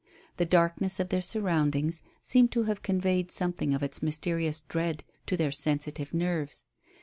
The 0.37 0.47
darkness 0.47 0.99
of 0.99 1.09
their 1.09 1.21
surroundings 1.21 2.01
seemed 2.23 2.51
to 2.53 2.63
have 2.63 2.81
conveyed 2.81 3.29
something 3.29 3.75
of 3.75 3.83
its 3.83 4.01
mysterious 4.01 4.61
dread 4.63 5.03
to 5.27 5.37
their 5.37 5.51
sensitive 5.51 6.11
nerves. 6.11 6.65